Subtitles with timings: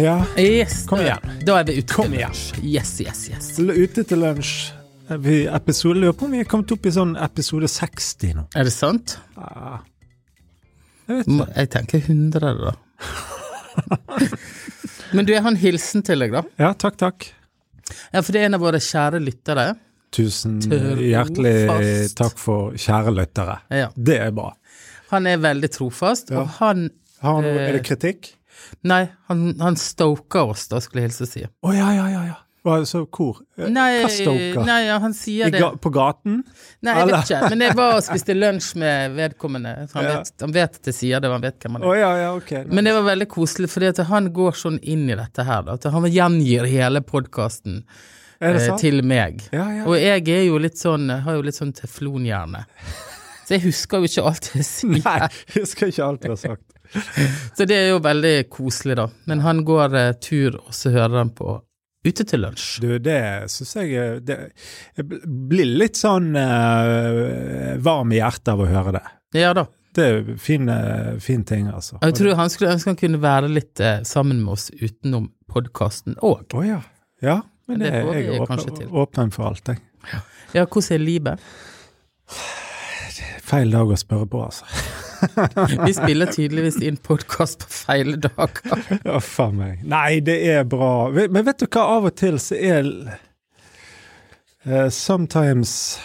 [0.00, 0.16] Ja.
[0.38, 1.24] Yes, Kom igjen.
[1.46, 2.60] Da er vi ute Kom til lunsj.
[2.64, 3.48] Yes, yes, yes.
[3.60, 4.52] Ute til lunsj.
[5.20, 8.44] Vi episode, lurer på om vi er kommet opp i sånn episode 60 nå.
[8.54, 9.16] Er det sant?
[9.36, 9.80] Ja.
[11.10, 11.48] Jeg vet ikke.
[11.58, 12.72] Jeg tenker 100, da.
[15.16, 16.44] Men du, jeg har en hilsen til deg, da.
[16.62, 17.26] Ja, takk, takk.
[18.14, 19.72] Ja, For det er en av våre kjære lyttere.
[20.14, 21.02] Tusen Trofast.
[21.06, 21.54] hjertelig
[22.18, 23.58] takk for kjære lyttere.
[23.74, 23.88] Ja.
[23.94, 24.52] Det er bra.
[25.10, 26.44] Han er veldig trofast, Ja.
[26.44, 26.90] og han
[27.20, 27.68] Har, Eh.
[27.68, 28.30] er det kritikk?
[28.88, 31.42] Nei, han, han stoker oss, da, skulle jeg hilse å si.
[31.46, 32.22] Å ja, ja, ja.
[32.32, 32.38] ja.
[32.60, 33.38] Hva, så hvor?
[33.56, 34.58] Eh, Nei, Hva stoker?
[34.68, 35.62] nei ja, han sier I det.
[35.80, 36.42] på gaten?
[36.84, 37.38] Nei, jeg vet ikke.
[37.54, 39.72] Men jeg var og spiste lunsj med vedkommende.
[39.94, 40.18] Han, Ja.
[40.18, 41.94] vet, han vet at jeg sier det, og han vet hvem han er.
[41.94, 42.00] er.
[42.02, 42.52] ja, ja, ok.
[42.68, 45.62] Men det var veldig koselig, for han går sånn inn i dette her.
[45.64, 47.80] Da, at han gjengir hele podkasten
[48.40, 49.40] er det eh, til meg.
[49.56, 49.86] Ja, ja.
[49.88, 52.66] Og jeg er jo litt sånn, har jo litt sånn teflonhjerne.
[53.50, 55.00] Så jeg husker jo ikke alt jeg sier.
[55.02, 56.68] Nei, husker ikke alt du har sagt.
[57.58, 59.08] Så det er jo veldig koselig, da.
[59.26, 61.56] Men han går eh, tur, og så hører han på
[62.06, 62.68] Ute til lunsj.
[62.80, 63.18] Du, det
[63.52, 64.36] syns jeg er- det,
[64.96, 65.04] Jeg
[65.50, 69.02] blir litt sånn eh, varm i hjertet av å høre det.
[69.36, 69.66] Ja da.
[69.98, 70.70] Det er fin,
[71.20, 71.98] fin ting, altså.
[72.00, 76.14] Jeg tror han skulle ønske han kunne være litt eh, sammen med oss utenom podkasten
[76.22, 76.46] òg.
[76.54, 76.78] Å ja.
[77.26, 78.92] Ja, men Det det, får jeg er kanskje åpen, til.
[79.04, 79.82] åpen for alt, jeg.
[80.54, 81.50] Ja, hvordan er livet?
[83.50, 84.66] Feil dag å spørre på, altså.
[85.86, 88.84] Vi spiller tydeligvis inn podkast på feil dager.
[89.08, 89.82] Ja, faen meg.
[89.90, 91.10] Nei, det er bra.
[91.10, 92.86] Men vet du hva, av og til så er
[94.64, 95.98] eh, Sometimes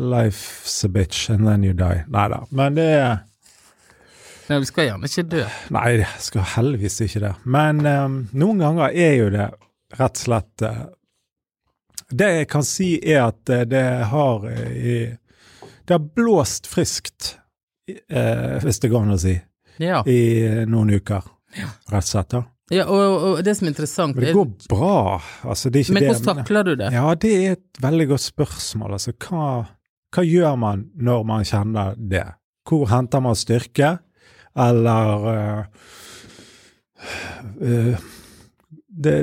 [0.00, 2.04] life's a bitch and then you die.
[2.08, 2.44] Nei da.
[2.50, 3.18] Men det er
[4.50, 5.42] Nei, vi skal gjerne ikke dø.
[5.76, 7.34] Nei, det skal heldigvis ikke det.
[7.46, 9.46] Men um, noen ganger er jo det
[10.00, 10.80] rett og slett uh,
[12.10, 14.96] Det jeg kan si, er at eh, det har i,
[15.90, 17.32] Det har blåst friskt,
[17.90, 19.32] eh, hvis det går an å si,
[19.82, 20.04] Ja.
[20.06, 21.24] i eh, noen uker.
[21.90, 22.28] Rett og slett.
[22.30, 22.44] da.
[22.70, 25.16] ja og, og det som er interessant Men det går bra.
[25.42, 26.92] Altså, det Men det, hvordan takler du det?
[26.94, 28.94] Ja, det er et veldig godt spørsmål.
[29.00, 29.48] Altså, hva,
[30.14, 32.22] hva gjør man når man kjenner det?
[32.70, 33.90] Hvor henter man styrke?
[34.54, 35.64] Eller uh,
[37.66, 38.06] uh,
[38.86, 39.16] det,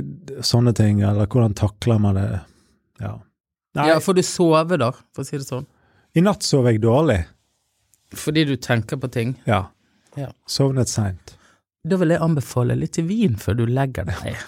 [0.43, 0.99] Sånne ting.
[0.99, 2.27] Eller hvordan takler man det?
[2.99, 3.15] Ja.
[3.79, 5.63] Nei, Ja, Får du sove, da, for å si det sånn?
[6.17, 7.19] I natt sov jeg dårlig.
[8.17, 9.35] Fordi du tenker på ting?
[9.45, 9.67] Ja.
[10.17, 10.31] Ja.
[10.49, 11.35] Sovnet seint.
[11.87, 14.35] Da vil jeg anbefale litt vin før du legger deg.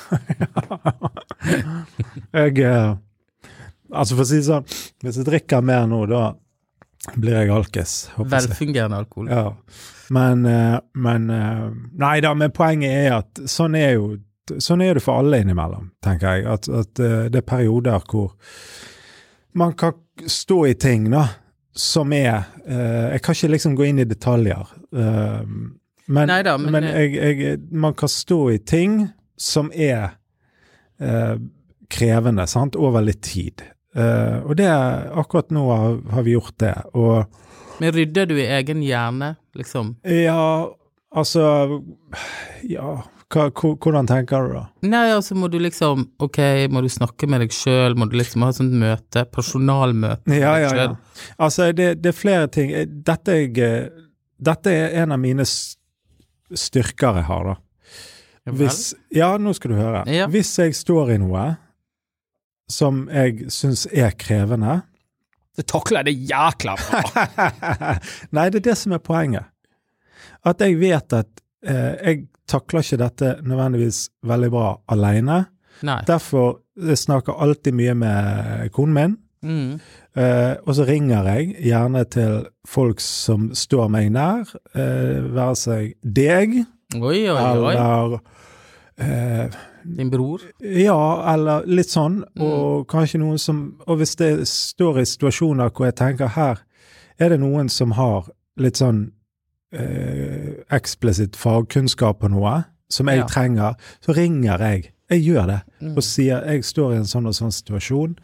[2.35, 2.97] Jeg eh,
[3.89, 4.65] Altså, for å si det sånn,
[5.01, 6.35] hvis jeg drikker mer nå, da
[7.15, 7.93] blir jeg alkis.
[8.21, 9.31] Velfungerende alkohol.
[9.33, 9.47] Ja.
[10.13, 11.63] Men, eh, men eh,
[11.97, 14.11] Nei da, men poenget er at sånn er jo
[14.49, 16.45] Sånn er det for alle innimellom, tenker jeg.
[16.49, 18.31] At, at det er perioder hvor
[19.61, 19.93] man kan
[20.25, 21.27] stå i ting, da,
[21.79, 24.67] som er eh, Jeg kan ikke liksom gå inn i detaljer.
[24.93, 25.41] eh,
[26.09, 30.15] men Neida, men- men jeg, jeg, man kan stå i ting som er
[30.99, 31.35] eh,
[31.89, 33.61] krevende, sant, over litt tid.
[33.95, 36.73] Eh, og det akkurat nå har, har vi gjort det.
[36.93, 37.25] Og
[37.79, 39.95] Men rydder du i egen hjerne, liksom?
[40.03, 40.67] Ja,
[41.15, 41.81] altså
[42.69, 42.97] Ja,
[43.29, 44.63] hva, hvordan tenker du da?
[44.89, 46.39] Nei, altså må du liksom Ok,
[46.73, 50.55] må du snakke med deg sjøl, må du liksom ha et sånt møte, personalmøte Ja,
[50.63, 50.87] ja, ja.
[51.37, 52.73] Altså, det, det er flere ting.
[52.73, 54.07] Eh, Dette, jeg, eh,
[54.41, 57.55] dette er en av mine styrker jeg har, da.
[58.49, 60.03] Hvis, ja, nå skal du høre.
[60.09, 60.25] Ja.
[60.31, 61.43] Hvis jeg står i noe
[62.69, 64.79] som jeg syns er krevende
[65.57, 67.01] Så takler jeg det jækla bra.
[68.37, 69.49] Nei, det er det som er poenget.
[70.47, 75.45] At jeg vet at eh, jeg takler ikke dette nødvendigvis veldig bra aleine.
[76.07, 79.17] Derfor jeg snakker alltid mye med konen min.
[79.41, 79.77] Mm.
[80.19, 82.33] Uh, og så ringer jeg gjerne til
[82.67, 86.57] folk som står meg nær, uh, være seg deg
[86.97, 87.71] Oi, oi, oi.
[87.71, 88.17] eller
[88.99, 89.55] eh,
[89.85, 90.41] Din bror?
[90.59, 90.97] Ja,
[91.35, 92.41] eller litt sånn, Mm.
[92.43, 96.59] og kanskje noen som Og hvis det står i situasjoner hvor jeg tenker her
[97.19, 99.11] er det noen som har litt sånn
[99.73, 103.25] eh, eksplisitt fagkunnskap på noe som jeg Ja.
[103.27, 104.91] trenger, så ringer jeg.
[105.09, 105.59] Jeg gjør det.
[105.81, 105.95] Mm.
[105.97, 108.15] Og sier jeg står i en sånn og sånn situasjon.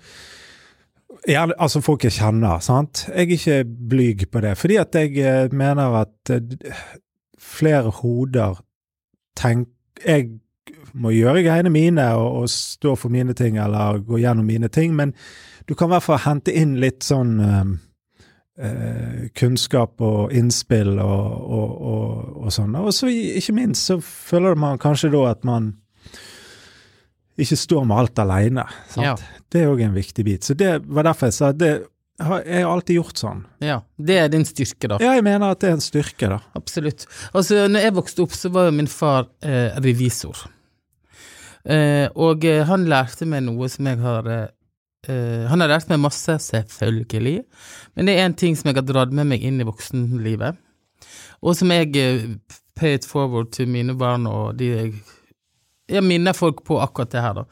[1.28, 3.06] Gjerne, altså folk jeg kjenner, sant.
[3.10, 4.58] Jeg er ikke blyg på det.
[4.58, 6.42] Fordi at jeg eh, mener at eh,
[7.40, 8.60] flere hoder
[9.38, 9.68] tenk,
[10.06, 10.30] Jeg
[10.94, 14.94] må gjøre greiene mine og, og stå for mine ting, eller gå gjennom mine ting,
[14.96, 15.14] men
[15.70, 17.64] du kan i hvert fall hente inn litt sånn eh,
[18.60, 21.26] eh, kunnskap og innspill og,
[21.60, 22.78] og, og, og sånn.
[22.80, 25.74] Og så ikke minst så føler man kanskje da at man
[27.42, 28.64] ikke står med alt alene.
[28.96, 29.16] Ja.
[29.52, 30.48] Det er òg en viktig bit.
[30.48, 31.74] Så det var derfor jeg sa at det
[32.16, 33.42] jeg har alltid gjort sånn.
[33.60, 33.82] Ja.
[34.00, 35.00] Det er din styrke, da.
[35.04, 36.38] Ja, jeg mener at det er en styrke, da.
[36.56, 37.04] Absolutt.
[37.36, 40.46] Altså, når jeg vokste opp, så var jo min far eh, revisor.
[41.68, 44.32] Eh, og eh, han lærte meg noe som jeg har
[45.10, 47.44] eh, Han har lært meg masse, selvfølgelig,
[47.96, 50.58] men det er en ting som jeg har dratt med meg inn i voksenlivet,
[51.42, 52.30] og som jeg eh,
[52.76, 54.96] pay it forward til mine barn og de jeg
[55.86, 57.44] jeg minner folk på akkurat det her, da.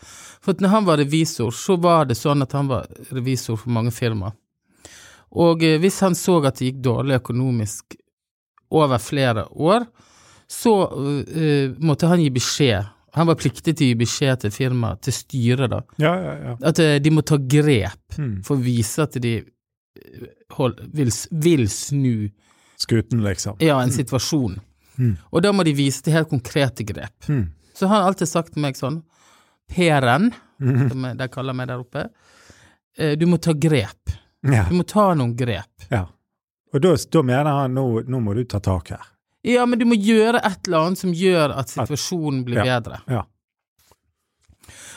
[0.42, 3.70] For at når han var revisor, så var det sånn at han var revisor for
[3.70, 4.34] mange firmaer.
[5.38, 7.94] Og eh, hvis han så at det gikk dårlig økonomisk
[8.74, 9.86] over flere år,
[10.50, 10.74] så
[11.78, 12.90] måtte han gi beskjed.
[13.14, 15.82] Han var pliktig til å gi beskjed til firmaet, til styret, da.
[16.02, 16.54] Ja, ja, ja.
[16.70, 18.44] At eh, de må ta grep Mm.
[18.46, 20.26] for å vise at de eh,
[20.58, 22.30] hold, vil, vil snu
[22.78, 23.56] Skuten, liksom.
[23.62, 24.60] ja, en situasjon.
[24.98, 25.16] Mm.
[25.32, 27.14] Og da må de vise til helt konkrete grep.
[27.30, 27.48] Mm.
[27.74, 29.02] Så han har alltid sagt til meg sånn
[29.70, 30.90] Peren, Mhm.
[30.90, 32.10] som de kaller meg der oppe,
[32.98, 34.12] eh, du må ta grep.
[34.44, 34.66] Ja.
[34.70, 35.88] Du må ta noen grep.
[35.92, 36.06] ja.
[36.74, 39.02] Og da, da mener han nå, nå må du ta tak her.
[39.44, 42.80] Ja, men du må gjøre et eller annet som gjør at situasjonen blir Ja.
[42.80, 43.02] bedre.
[43.12, 43.24] Ja.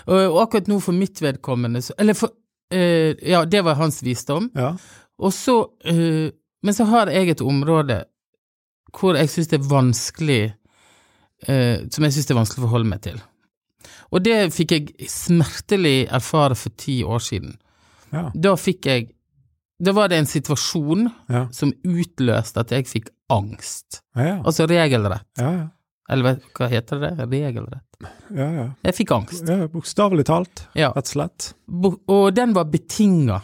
[0.06, 2.31] Og, akkurat nå for mitt vedkommende Eller for
[2.70, 4.50] eh, Ja, det var hans visdom.
[4.54, 4.76] Ja.
[5.19, 6.31] Og så eh,
[6.62, 8.04] Men så har jeg et område
[8.96, 10.43] hvor jeg syns det er vanskelig
[11.49, 13.19] eh, Som jeg syns det er vanskelig å forholde meg til.
[14.14, 17.56] Og det fikk jeg smertelig erfare for ti år siden.
[18.14, 18.31] Ja.
[18.32, 19.08] Da fikk jeg
[19.82, 21.49] Da var det en situasjon Ja.
[21.52, 24.02] som utløste at jeg fikk angst.
[24.14, 24.43] Ja.
[24.44, 25.26] Altså regelrett.
[25.38, 25.50] Ja.
[25.52, 25.67] ja.
[26.08, 27.11] Eller hva heter det?
[27.26, 27.82] Regelrett.
[28.31, 28.67] ja, ja.
[28.84, 29.49] Jeg fikk angst.
[29.49, 30.93] ja Bokstavelig talt, Ja.
[30.94, 31.55] rett og slett.
[31.67, 33.43] Bo- Og den var betinga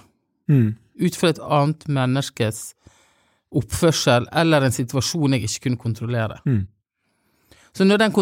[0.49, 0.75] Mm.
[1.00, 2.75] ut fra et annet menneskes
[3.55, 6.38] oppførsel eller en situasjon jeg ikke kunne kontrollere.
[6.46, 6.67] Mm.
[7.75, 8.12] Så når den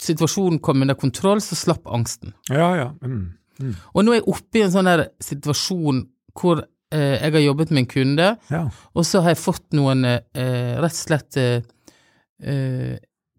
[0.00, 2.32] situasjonen kom under kontroll, så slapp angsten.
[2.48, 2.90] Ja, ja.
[3.02, 3.32] Mm.
[3.60, 3.74] Mm.
[3.94, 6.62] Og nå er jeg oppe i en sånn der situasjon hvor
[6.98, 8.64] jeg har jobbet med en kunde, Ja.
[8.94, 10.18] og så har jeg fått noen eh,
[10.80, 11.62] rett og slett eh,
[12.42, 12.96] eh,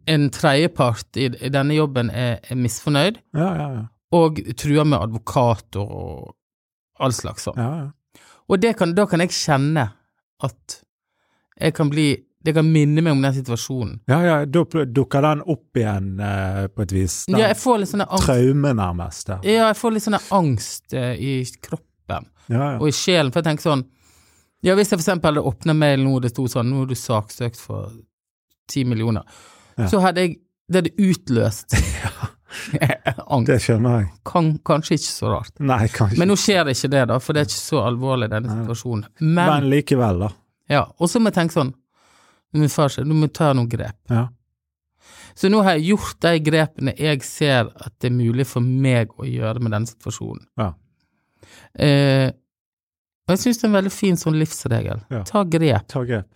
[0.07, 3.83] En tredjepart i, i denne jobben er, misfornøyd, Ja, ja, ja.
[4.18, 6.33] og truer med advokater og
[7.00, 7.57] all slags sånn.
[7.62, 8.24] ja, ja.
[8.51, 9.86] Og det kan, da kan jeg kjenne
[10.44, 10.81] at
[11.62, 12.09] jeg kan bli
[12.44, 14.00] Det kan minne meg om den situasjonen.
[14.09, 14.45] ja, ja.
[14.50, 17.19] Da dukker den opp igjen eh, på et vis.
[17.30, 19.30] Den Ja, jeg får litt sånne angst, traume, nærmest.
[19.45, 22.22] Ja, jeg får litt sånn angst eh, i kroppen Ja,
[22.52, 22.78] ja.
[22.80, 23.84] og i sjelen, for jeg tenker sånn
[24.66, 26.96] Ja, hvis jeg for eksempel hadde åpna mail nå, det sto sånn Nå er du
[27.00, 27.92] saksøkt for
[28.69, 29.24] ti millioner,
[29.78, 29.88] Ja.
[29.90, 30.36] så hadde jeg
[30.69, 31.75] Det hadde utløst
[33.31, 33.48] angst.
[33.48, 34.08] Det skjønner jeg.
[34.28, 35.54] Kan, kanskje ikke så rart.
[35.63, 36.18] Nei, kanskje.
[36.19, 39.06] Men nå skjer det ikke det, da, for det er ikke så alvorlig, denne situasjonen.
[39.22, 40.30] Men, Men likevel, da.
[40.74, 41.72] ja, og så må jeg tenke sånn
[42.52, 43.96] Min far sier du må ta noen grep.
[44.12, 44.25] Ja.
[45.40, 49.13] Så nå har jeg gjort de grepene jeg ser at det er mulig for meg
[49.16, 50.44] å gjøre med denne situasjonen.
[50.60, 50.74] Ja.
[51.73, 52.29] Eh,
[53.27, 55.03] og jeg syns det er en veldig fin sånn livsregel.
[55.13, 55.23] Ja.
[55.27, 55.88] Ta grep.
[55.91, 56.27] Ta grep.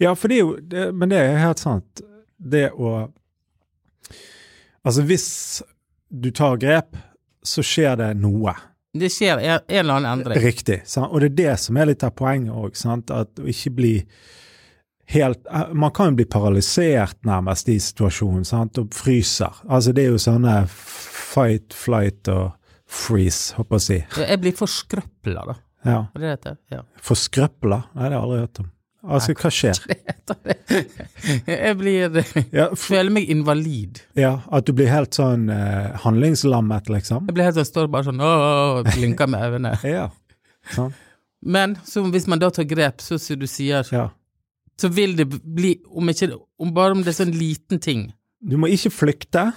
[0.00, 2.02] Ja, for det er jo det, Men det er helt sant.
[2.38, 3.10] Det å
[4.86, 5.26] Altså, hvis
[6.08, 6.96] du tar grep,
[7.44, 8.54] så skjer det noe.
[8.96, 10.40] Det skjer en, en eller annen endring.
[10.40, 10.78] Riktig.
[10.88, 11.12] Sant?
[11.12, 12.78] Og det er det som er litt av poenget òg,
[13.12, 13.92] at å ikke bli
[15.12, 19.60] helt eh, Man kan jo bli paralysert nærmest i situasjonen, sant, og fryser.
[19.68, 22.54] Altså, det er jo sånne fight, flight og
[22.88, 23.98] freeze, håper jeg å si.
[24.24, 25.54] Jeg blir forskrøpla, da.
[25.86, 26.00] Ja.
[26.12, 26.82] Hva det heter Ja.
[27.04, 27.82] Forskrøpla?
[27.94, 28.70] Nei, det har jeg aldri hørt om.
[29.08, 29.78] Altså, hva skjer?
[31.46, 32.16] Jeg blir
[32.52, 34.00] Ja, Føler meg invalid.
[34.18, 37.28] ja at du blir helt sånn eh, handlingslammet, liksom?
[37.30, 39.76] Jeg blir helt sånn, står bare sånn og blinker med øynene.
[39.88, 40.08] Ja.
[40.74, 40.92] Sånn.
[41.40, 44.08] Men så hvis man da tar grep, så som du sier, ja.
[44.80, 48.08] så vil det bli, om ikke om bare om det er sånn liten ting,
[48.42, 49.48] Du må ikke flykte.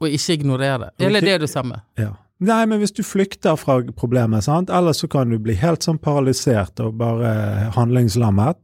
[0.00, 0.90] Og ikke ignorere.
[0.98, 1.80] Eller det er det samme.
[1.96, 2.12] Ja.
[2.44, 5.96] Nei, men hvis du flykter fra problemet, sant, eller så kan du bli helt sånn
[5.98, 7.30] paralysert og bare
[7.78, 8.58] handlingslammet.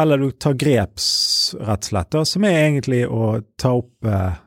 [0.00, 0.96] Eller du tar grep,
[1.60, 4.40] rett og slett, som er egentlig å ta opp eh,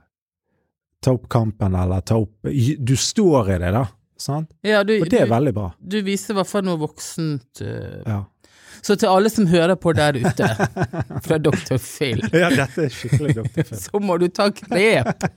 [0.98, 2.48] Ta opp kampen, eller ta opp
[2.81, 3.84] Du står i det, da.
[4.17, 4.50] Sant?
[4.65, 5.67] Ja, du, Og det er du, veldig bra.
[5.77, 7.62] du viser i hvert fall noe voksent.
[7.62, 8.17] Uh, Ja.
[8.81, 10.48] Så til alle som hører på der ute,
[11.25, 11.77] fra Dr.
[11.81, 13.50] Phil, ja, dette er skikkelig Dr.
[13.55, 13.79] Phil.
[13.86, 15.27] så må du ta grep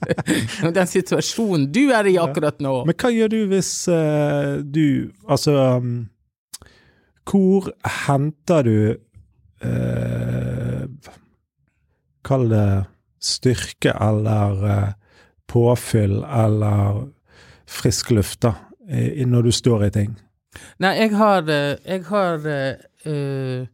[0.65, 2.81] om den situasjonen du er i akkurat nå.
[2.89, 6.09] Men hva gjør du hvis uh, du Altså um,
[7.29, 7.71] Hvor
[8.07, 8.79] henter du
[9.65, 11.11] uh,
[12.27, 12.71] Kall det
[13.21, 14.89] styrke eller uh,
[15.51, 17.07] påfyll eller
[17.71, 18.55] frisk luft, da,
[19.27, 20.15] når du står i ting?
[20.83, 23.67] Nei, jeg har eh, Jeg har eh,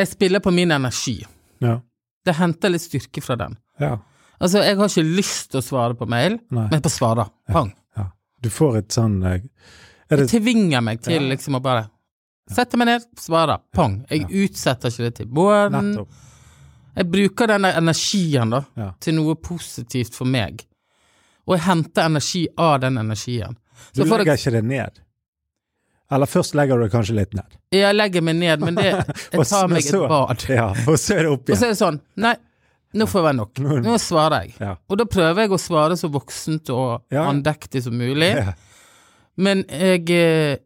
[0.00, 1.18] Jeg spiller på min energi.
[1.60, 1.80] Ja.
[2.24, 3.58] Det henter litt styrke fra den.
[3.78, 3.98] ja.
[4.40, 6.62] Altså, jeg har ikke lyst til å svare på mail, Nei.
[6.62, 7.28] men jeg bare svarer.
[7.52, 7.74] Pang.
[7.96, 8.06] ja.
[8.40, 9.42] Du får et sånn Det
[10.08, 11.82] det tvinger meg til liksom å bare
[12.48, 13.58] sette meg ned, svare.
[13.76, 13.98] Pang.
[14.08, 15.90] Jeg utsetter ikke det til morgen.
[16.96, 18.62] Jeg bruker denne energien da,
[18.98, 20.64] til noe positivt for meg.
[21.44, 23.56] og jeg henter energi av den energien.
[23.92, 25.00] Du Så for legger ikke det ned.
[26.10, 27.58] Eller først legger du deg kanskje litt ned.
[27.74, 28.86] Jeg legger meg ned, men det
[29.34, 30.46] Jeg tar meg et bad.
[30.50, 31.54] Ja, og så er det opp igjen.
[31.54, 32.32] Og så er det sånn Nei,
[32.98, 33.60] nå får det være nok.
[33.86, 34.56] Nå- svarer jeg.
[34.58, 34.72] Ja.
[34.90, 37.28] Og da prøver jeg å svare så voksent og Ja.
[37.30, 38.32] andektig som mulig.
[39.38, 40.56] Men jeg eh,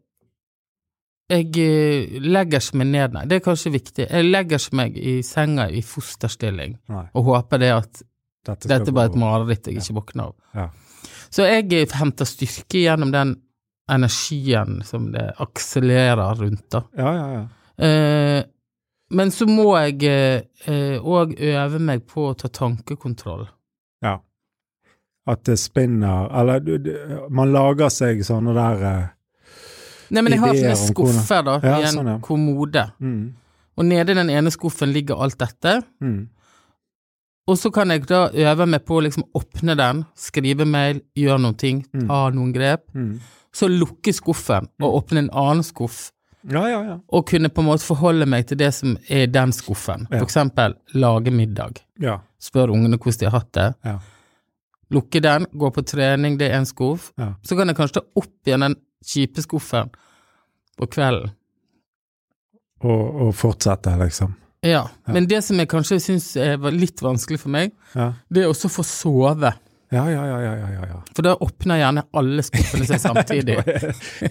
[1.29, 3.25] Jeg eh, legger meg ned, nei.
[3.25, 4.09] Det er kanskje viktig.
[4.09, 8.01] Jeg legger meg i senga i fosterstilling Nei, og håper det at
[8.45, 10.35] dette, dette er bare gå et mareritt jeg ikke våkner av.
[10.53, 10.67] Ja.
[11.33, 13.33] Så jeg henter styrke gjennom den
[13.91, 16.83] energien som det akselerer rundt, da.
[16.97, 17.45] Ja, ja, ja.
[17.85, 18.43] Eh,
[19.15, 19.99] men så må jeg
[21.05, 23.45] òg øve meg på å ta tankekontroll.
[24.01, 24.19] ja.
[25.27, 26.91] At det spinner Eller du, du,
[27.33, 29.07] man lager seg sånne der eh,
[30.13, 32.17] Nei, men jeg har sånne skuffer, da, Ja, i en sånn, ja.
[32.21, 32.83] kommode.
[33.01, 33.23] mm,
[33.77, 35.79] Og nede i den ene skuffen ligger alt dette.
[36.01, 36.19] mm,
[37.47, 41.41] Og så kan jeg da øve meg på å liksom åpne den, skrive mail, gjøre
[41.43, 42.07] noen ting, Mm.
[42.07, 42.87] ta noen grep.
[42.93, 43.19] mm.
[43.53, 46.11] Så lukke skuffen og åpne en annen skuff,
[46.49, 46.99] Ja, ja, ja.
[47.09, 50.07] og kunne på en måte forholde meg til det som er i den skuffen.
[50.09, 51.79] For eksempel lage middag.
[51.99, 53.75] Ja, Spør ungene hvordan de har hatt det.
[53.85, 53.99] ja.
[54.91, 57.11] Lukke den, gå på trening, det er en skuff.
[57.43, 59.89] Så kan jeg kanskje ta opp igjen den kjipe skuffen
[60.77, 61.31] på kvelden.
[62.83, 64.35] Og, og fortsette, liksom.
[64.65, 66.31] Ja, men det som jeg kanskje syns
[66.61, 69.51] var litt vanskelig for meg, Ja, det er også å få sove.
[69.93, 70.99] ja, ja, ja, ja, ja.
[71.15, 73.59] For da åpner gjerne alle skuffene seg samtidig,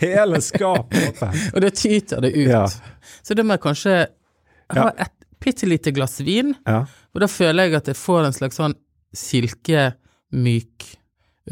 [0.03, 1.45] Hele skapet åpent.
[1.55, 2.81] og det tyter det ut.
[3.23, 3.95] Så da må jeg kanskje
[4.75, 5.13] ha et
[5.45, 6.83] bitte lite glass vin, Ja.
[7.15, 8.75] og da føler jeg at jeg får en slags sånn
[9.75, 10.87] silkemyk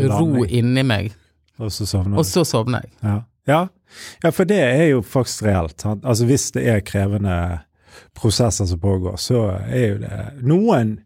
[0.08, 1.12] ro inni meg,
[1.60, 2.92] Og så sovner og så sovner jeg.
[3.04, 3.16] Ja.
[3.46, 3.60] ja.
[4.24, 5.84] Ja, for det er jo faktisk reelt.
[6.00, 7.34] Altså hvis det er krevende
[8.16, 11.00] prosesser som pågår, så er jo det Noen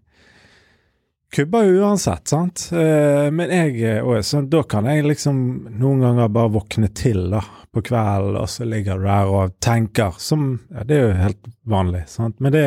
[1.37, 2.69] kubber jo uansett, sant.
[2.73, 5.39] Eh, Men jeg også, så da kan jeg liksom
[5.79, 7.43] noen ganger bare våkne til da,
[7.75, 11.49] på kvelden, og så ligger du der og tenker, som Ja, det er jo helt
[11.69, 12.41] vanlig, sant.
[12.41, 12.67] Men det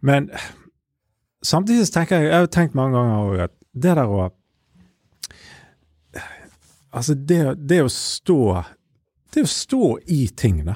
[0.00, 0.30] Men
[1.42, 4.30] samtidig så tenker jeg Jeg har tenkt mange ganger òg at det der å
[6.92, 8.64] Altså, det, det å stå
[9.32, 10.74] Det å stå i ting, da.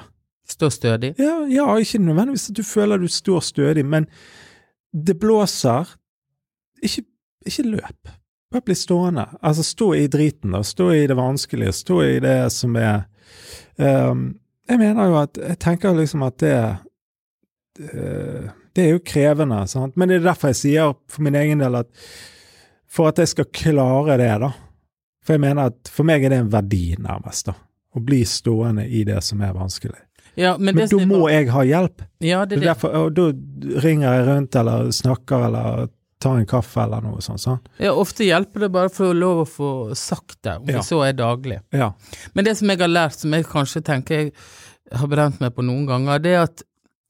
[0.49, 1.13] Stå stødig.
[1.19, 4.07] Ja, ja, ikke nødvendigvis at du føler du står stødig, men
[5.05, 5.95] det blåser.
[6.83, 7.03] Ikke,
[7.45, 8.09] ikke løp.
[8.51, 9.25] Bare bli stående.
[9.41, 10.63] Altså, stå i driten, da.
[10.63, 11.71] Stå i det vanskelige.
[11.71, 13.01] Stå i det som er
[13.75, 14.29] um,
[14.69, 16.55] Jeg mener jo at Jeg tenker liksom at det
[17.79, 19.97] uh, Det er jo krevende, sant.
[19.97, 21.91] Men det er derfor jeg sier for min egen del at
[22.87, 24.51] for at jeg skal klare det, da
[25.25, 27.57] For jeg mener at for meg er det en verdi, nærmest, da.
[27.91, 30.06] Å bli stående i det som er vanskelig.
[30.37, 32.03] Ja, men, Men da må jeg ha hjelp.
[32.21, 32.67] Ja, det Det det.
[32.69, 33.31] derfor, og da
[33.81, 35.87] ringer jeg rundt eller snakker eller
[36.21, 37.41] tar en kaffe eller noe sånt.
[37.41, 37.59] sånn.
[37.81, 40.77] Ja, ofte hjelper det bare for å lov å få sagt det, om Ja.
[40.77, 41.59] det så er daglig.
[41.73, 41.91] Ja.
[42.33, 44.33] Men det som jeg har lært, som jeg kanskje tenker jeg
[44.93, 46.63] har brent meg på noen ganger, det er at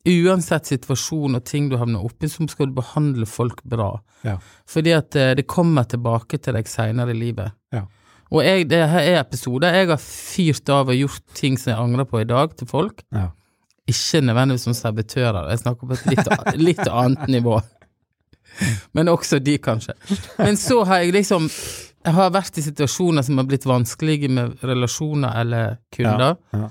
[0.07, 3.89] uansett situasjon og ting du havner oppi, så skal du behandle folk bra.
[4.23, 4.37] Ja.
[4.67, 7.51] Fordi at eh, det kommer tilbake til deg seinere i livet.
[7.75, 7.85] Ja.
[8.31, 11.79] Og jeg, det her er episoder jeg har fyrt av og gjort ting som jeg
[11.79, 13.03] angrer på i dag, til folk.
[13.15, 13.29] Ja.
[13.87, 16.27] Ikke nødvendigvis som servitører, jeg snakker på et litt,
[16.59, 17.61] litt annet nivå.
[18.97, 19.93] Men også de, kanskje.
[20.41, 21.49] Men så har jeg liksom
[22.07, 26.37] Jeg har vært i situasjoner som har blitt vanskelige med relasjoner eller kunder.
[26.55, 26.69] Ja.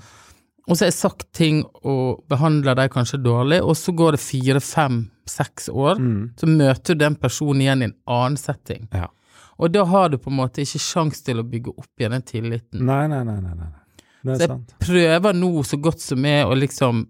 [0.67, 4.19] Og så har jeg sagt ting og behandler dem kanskje dårlig, og så går det
[4.23, 6.31] fire, fem, seks år, Mm.
[6.39, 8.87] så møter du den personen igjen i en annen setting.
[8.93, 9.07] Ja.
[9.59, 12.21] Og da har du på en måte ikke sjans til å bygge opp igjen den
[12.27, 12.83] tilliten.
[12.85, 13.55] Nei, nei, nei, nei.
[13.57, 13.71] nei.
[14.23, 14.73] Det Så er jeg sant.
[14.83, 17.07] prøver nå så godt som er å liksom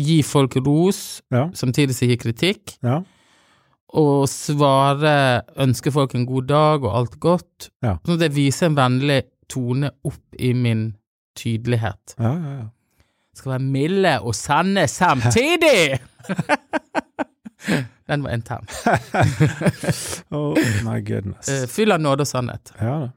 [0.00, 1.48] gi folk ros, Ja.
[1.52, 3.02] samtidig som jeg gir kritikk, Ja.
[3.94, 7.96] og svare, ønske folk en god dag og alt godt, Ja.
[8.04, 10.96] sånn at jeg viser en vennlig tone opp i min
[11.36, 12.14] tydelighet.
[12.18, 12.68] Ja, ja, ja.
[13.34, 16.00] Skal være milde og sende samtidig!
[18.10, 18.66] Den var intern.
[20.34, 21.48] Oh my goodness.
[21.48, 22.74] Uh, Fyll av nåde og sannhet.
[22.80, 23.10] Ja da.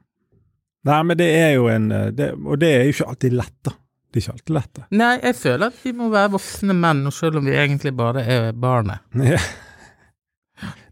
[0.83, 3.55] Nei, men det er jo en eh, det, Og det er jo ikke alltid lett,
[3.63, 3.71] da.
[4.11, 4.83] Det er ikke alltid lett, det.
[4.99, 8.49] Nei, jeg føler at vi må være voksne menn, selv om vi egentlig bare er
[8.51, 9.05] barnet.
[9.17, 9.39] Ja.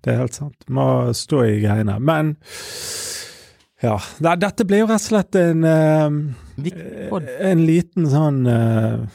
[0.02, 0.58] Det er helt sant.
[0.74, 2.00] Må stå i greiene.
[2.02, 2.34] Men
[3.84, 4.00] ja.
[4.42, 6.18] Dette blir jo rett og slett en eh,
[7.52, 9.06] En liten sånn uh,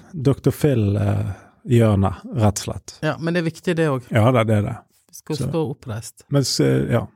[1.67, 2.99] Phil-hjørne, rett og slett.
[3.03, 4.07] Ja, men det er viktig det òg.
[4.15, 4.77] Ja da, det er det.
[5.11, 6.25] Vi skal stå oppreist.
[6.31, 7.07] Mens, eh, ja.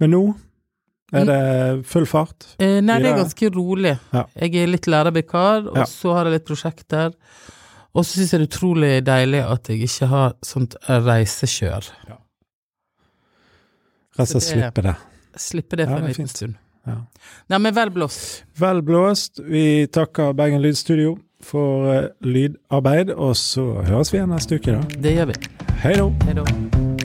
[0.00, 0.22] Men nå
[1.16, 2.44] er det full fart.
[2.60, 3.94] Eh, nei, det er ganske rolig.
[4.12, 4.26] Ja.
[4.36, 5.84] Jeg er litt lærervikar, og Ja.
[5.88, 7.14] så har jeg litt prosjekter.
[7.94, 11.88] Og så syns jeg det er utrolig deilig at jeg ikke har sånt reisekjør.
[14.18, 14.96] Rett og slett slippe det-
[15.38, 15.86] slippe det.
[15.86, 16.54] for Ja, det en liten stund.
[16.86, 16.96] Ja.
[17.48, 18.42] Nei, men vel blåst.
[18.56, 19.38] Vel blåst.
[19.44, 25.02] Vi takker Bergen Lydstudio for eh, lydarbeid, og så høres vi igjen neste uke, da.
[25.02, 25.42] Det gjør vi.
[25.82, 26.97] Hei da.